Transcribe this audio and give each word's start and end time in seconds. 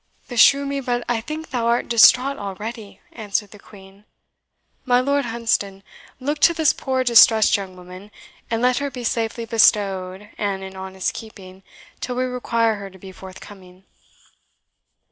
"Beshrew 0.29 0.65
me, 0.65 0.79
but 0.79 1.03
I 1.07 1.21
think 1.21 1.51
thou 1.51 1.67
art 1.67 1.87
distraught 1.87 2.37
already," 2.39 2.99
answered 3.13 3.51
the 3.51 3.59
Queen. 3.59 4.05
"My 4.83 4.99
Lord 4.99 5.25
Hunsdon, 5.25 5.83
look 6.19 6.39
to 6.39 6.55
this 6.55 6.73
poor 6.73 7.03
distressed 7.03 7.55
young 7.55 7.75
woman, 7.75 8.09
and 8.49 8.63
let 8.63 8.77
her 8.77 8.89
be 8.89 9.03
safely 9.03 9.45
bestowed, 9.45 10.31
and 10.39 10.63
in 10.63 10.75
honest 10.75 11.13
keeping, 11.13 11.61
till 11.99 12.15
we 12.15 12.23
require 12.23 12.77
her 12.77 12.89
to 12.89 12.97
be 12.97 13.11
forthcoming." 13.11 13.83